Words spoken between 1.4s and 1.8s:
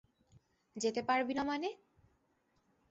মানে?